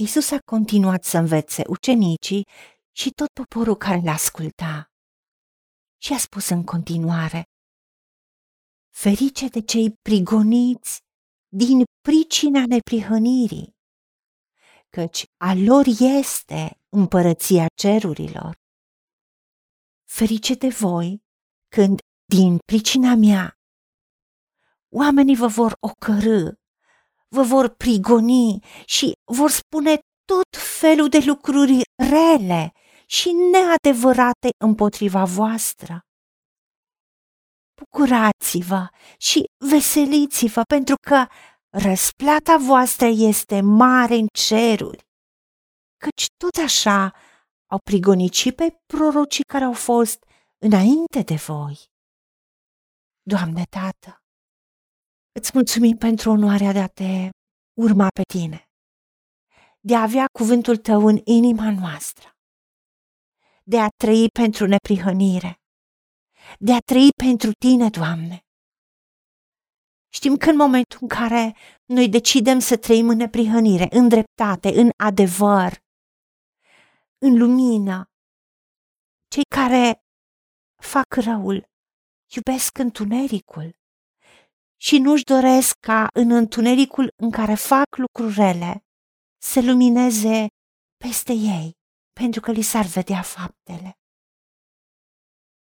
[0.00, 2.46] Isus a continuat să învețe ucenicii
[2.92, 4.90] și tot poporul care l-asculta.
[6.02, 7.42] Și a spus în continuare,
[8.94, 11.00] Ferice de cei prigoniți
[11.48, 13.76] din pricina neprihănirii,
[14.90, 15.84] căci a lor
[16.20, 18.54] este împărăția cerurilor.
[20.04, 21.22] Ferice de voi
[21.68, 23.58] când, din pricina mea,
[24.88, 26.59] oamenii vă vor ocărâ,
[27.34, 31.80] vă vor prigoni și vor spune tot felul de lucruri
[32.10, 32.72] rele
[33.06, 36.00] și neadevărate împotriva voastră.
[37.80, 41.26] Bucurați-vă și veseliți-vă pentru că
[41.70, 45.02] răsplata voastră este mare în ceruri,
[45.96, 47.14] căci tot așa
[47.70, 50.24] au prigonit și pe prorocii care au fost
[50.58, 51.78] înainte de voi.
[53.22, 54.19] Doamne Tată,
[55.32, 57.28] îți mulțumim pentru onoarea de a te
[57.78, 58.64] urma pe tine,
[59.80, 62.28] de a avea cuvântul tău în inima noastră,
[63.62, 65.54] de a trăi pentru neprihănire,
[66.58, 68.38] de a trăi pentru tine, Doamne.
[70.12, 74.90] Știm că în momentul în care noi decidem să trăim în neprihănire, în dreptate, în
[75.04, 75.72] adevăr,
[77.18, 78.04] în lumină,
[79.28, 80.00] cei care
[80.82, 81.68] fac răul
[82.36, 83.79] iubesc întunericul
[84.82, 88.84] și nu-și doresc ca în întunericul în care fac lucrurile
[89.42, 90.46] să lumineze
[90.96, 91.72] peste ei,
[92.20, 93.92] pentru că li s-ar vedea faptele.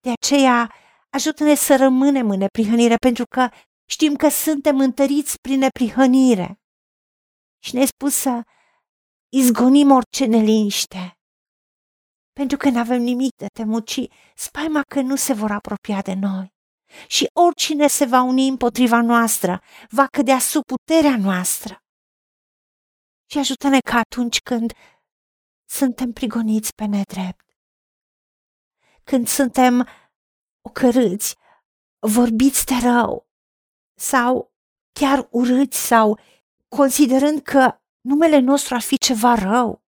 [0.00, 0.74] De aceea,
[1.10, 3.48] ajută-ne să rămânem în neprihănire, pentru că
[3.90, 6.58] știm că suntem întăriți prin neprihănire.
[7.62, 8.42] Și ne-ai spus să
[9.28, 11.18] izgonim orice neliniște,
[12.32, 14.00] pentru că nu avem nimic de temut, ci
[14.34, 16.53] spaima că nu se vor apropia de noi.
[17.06, 21.78] Și oricine se va uni împotriva noastră va cădea sub puterea noastră.
[23.30, 24.72] Și ajută-ne că atunci când
[25.68, 27.44] suntem prigoniți pe nedrept,
[29.04, 29.88] când suntem
[30.60, 31.36] ocărâți,
[31.98, 33.28] vorbiți de rău
[34.00, 34.52] sau
[34.92, 36.18] chiar urâți sau
[36.68, 39.82] considerând că numele nostru ar fi ceva rău,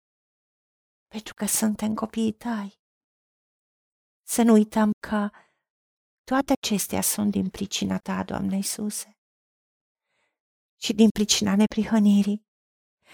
[1.08, 2.80] pentru că suntem copiii tăi.
[4.22, 5.30] Să nu uităm că
[6.24, 9.16] toate acestea sunt din pricina ta, Doamne Iisuse,
[10.80, 12.42] și din pricina neprihănirii,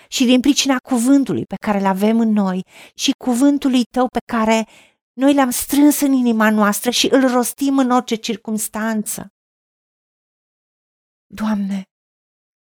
[0.09, 2.63] și din pricina cuvântului pe care îl avem în noi
[2.95, 4.69] și cuvântului tău pe care
[5.13, 9.29] noi l-am strâns în inima noastră și îl rostim în orice circunstanță.
[11.27, 11.83] Doamne,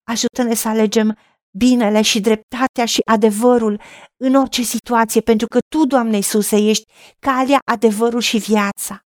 [0.04, 1.18] ajută-ne să alegem
[1.58, 3.82] binele și dreptatea și adevărul
[4.18, 6.86] în orice situație, pentru că Tu, Doamne Iisuse, ești
[7.20, 9.07] calea, adevărul și viața.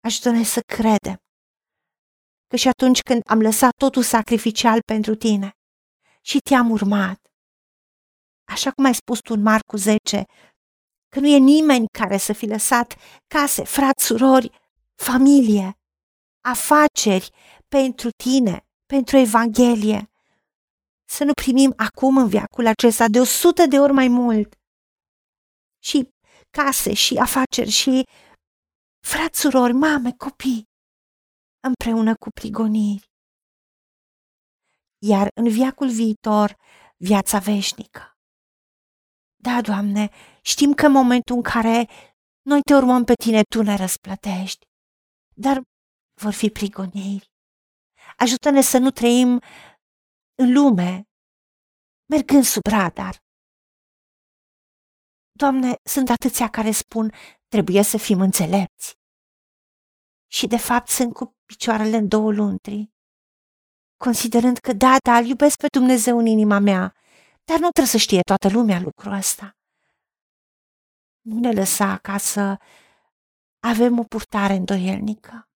[0.00, 1.16] Ajută-ne să credem
[2.46, 5.52] că și atunci când am lăsat totul sacrificial pentru Tine
[6.20, 7.20] și Te-am urmat,
[8.44, 10.24] așa cum ai spus Tu în Marcu 10,
[11.08, 12.94] că nu e nimeni care să fi lăsat
[13.26, 14.50] case, frați, surori,
[14.94, 15.78] familie,
[16.40, 17.30] afaceri
[17.68, 20.10] pentru Tine, pentru Evanghelie,
[21.04, 24.54] să nu primim acum în viacul acesta de o sută de ori mai mult.
[25.82, 26.08] Și
[26.50, 28.08] case și afaceri și
[29.06, 30.68] frați, surori, mame, copii,
[31.60, 33.08] împreună cu prigoniri.
[34.98, 36.56] Iar în viacul viitor,
[36.96, 38.02] viața veșnică.
[39.36, 40.10] Da, Doamne,
[40.42, 41.88] știm că în momentul în care
[42.42, 44.66] noi te urmăm pe tine, Tu ne răsplătești,
[45.34, 45.62] dar
[46.22, 47.30] vor fi prigoniri.
[48.16, 49.40] Ajută-ne să nu trăim
[50.34, 51.04] în lume,
[52.10, 53.16] mergând sub radar.
[55.32, 57.12] Doamne, sunt atâția care spun,
[57.50, 58.94] trebuie să fim înțelepți.
[60.26, 62.90] Și de fapt sunt cu picioarele în două luntri,
[63.96, 66.94] considerând că da, da, îl iubesc pe Dumnezeu în inima mea,
[67.44, 69.56] dar nu trebuie să știe toată lumea lucrul ăsta.
[71.20, 72.58] Nu ne lăsa ca să
[73.60, 75.48] avem o purtare îndoielnică,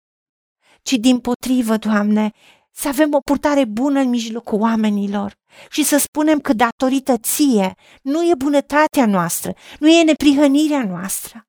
[0.82, 2.32] ci din potrivă, Doamne,
[2.70, 5.34] să avem o purtare bună în mijlocul oamenilor
[5.70, 11.48] și să spunem că datorită ție nu e bunătatea noastră, nu e neprihănirea noastră,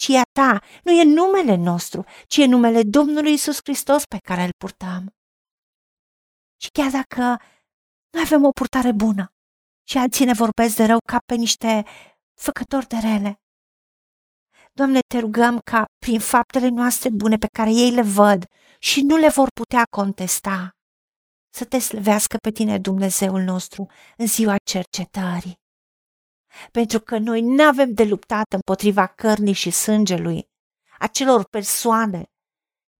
[0.00, 4.18] ci e a ta, nu e numele nostru, ci e numele Domnului Isus Hristos pe
[4.18, 5.14] care îl purtăm.
[6.62, 7.22] Și chiar dacă
[8.10, 9.32] nu avem o purtare bună
[9.88, 11.84] și alții ne vorbesc de rău ca pe niște
[12.40, 13.40] făcători de rele,
[14.72, 18.44] Doamne, te rugăm ca prin faptele noastre bune pe care ei le văd
[18.78, 20.70] și nu le vor putea contesta,
[21.54, 23.86] să te slăvească pe tine Dumnezeul nostru
[24.16, 25.59] în ziua cercetării.
[26.70, 30.48] Pentru că noi nu avem de luptat împotriva cărnii și sângelui,
[30.98, 32.24] acelor persoane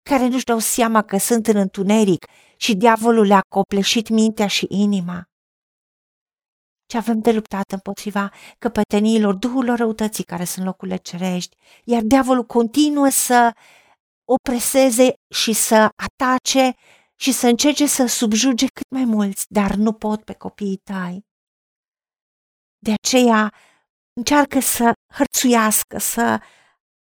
[0.03, 2.27] care nu-și dau seama că sunt în întuneric
[2.57, 5.31] și diavolul le-a copleșit mintea și inima,
[6.91, 13.09] ce avem de luptat împotriva căpeteniilor, duhurilor răutății care sunt locurile cerești, iar diavolul continuă
[13.09, 13.53] să
[14.25, 16.75] opreseze și să atace
[17.17, 21.30] și să încerce să subjuge cât mai mulți, dar nu pot pe copiii tăi.
[22.83, 23.55] De aceea
[24.13, 26.43] încearcă să hărțuiască, să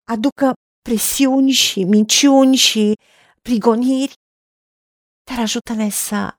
[0.05, 2.94] aducă presiuni și minciuni și
[3.43, 4.12] prigoniri,
[5.31, 6.35] dar ajută-ne să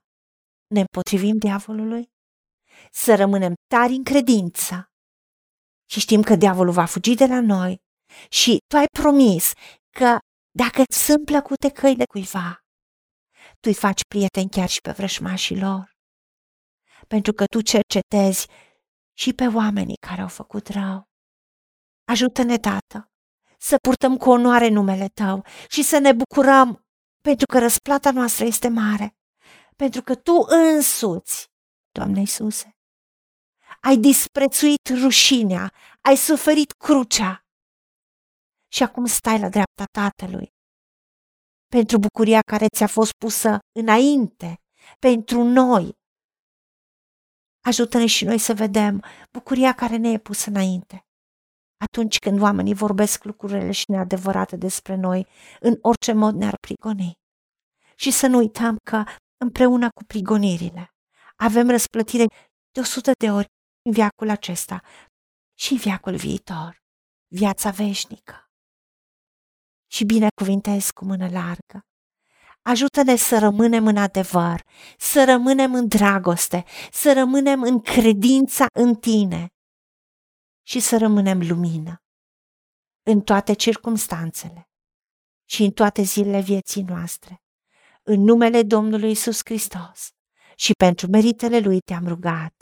[0.74, 2.04] ne împotrivim diavolului,
[2.92, 4.88] să rămânem tari în credință
[5.90, 7.76] și știm că diavolul va fugi de la noi
[8.28, 9.52] și tu ai promis
[9.98, 10.18] că
[10.50, 12.58] dacă sunt plăcute căile cuiva,
[13.60, 15.92] tu îi faci prieteni chiar și pe vrășmașii lor.
[17.06, 18.46] Pentru că tu cercetezi
[19.16, 21.08] și pe oamenii care au făcut rău.
[22.04, 23.12] Ajută-ne, Tată,
[23.58, 26.86] să purtăm cu onoare numele Tău și să ne bucurăm
[27.20, 29.16] pentru că răsplata noastră este mare,
[29.76, 31.48] pentru că Tu însuți,
[31.90, 32.76] Doamne Iisuse,
[33.80, 37.44] ai disprețuit rușinea, ai suferit crucea
[38.72, 40.54] și acum stai la dreapta Tatălui
[41.76, 44.60] pentru bucuria care ți-a fost pusă înainte,
[44.98, 45.92] pentru noi.
[47.64, 49.02] Ajută-ne și noi să vedem
[49.32, 51.06] bucuria care ne e pusă înainte.
[51.76, 55.26] Atunci când oamenii vorbesc lucrurile și neadevărate despre noi,
[55.60, 57.12] în orice mod ne-ar prigoni.
[57.94, 59.04] Și să nu uităm că
[59.36, 60.94] împreună cu prigonirile
[61.36, 62.26] avem răsplătire
[62.70, 63.46] de o sută de ori
[63.82, 64.82] în viacul acesta
[65.58, 66.82] și în viacul viitor,
[67.26, 68.48] viața veșnică
[69.90, 71.86] și binecuvintezi cu mână largă.
[72.64, 74.62] Ajută-ne să rămânem în adevăr,
[74.98, 79.46] să rămânem în dragoste, să rămânem în credința în tine
[80.66, 82.02] și să rămânem lumină
[83.10, 84.68] în toate circumstanțele
[85.48, 87.42] și în toate zilele vieții noastre.
[88.02, 90.08] În numele Domnului Isus Hristos
[90.56, 92.54] și pentru meritele Lui te-am rugat.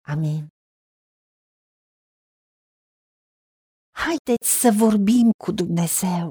[0.00, 0.48] Amin.
[3.90, 6.30] Haideți să vorbim cu Dumnezeu,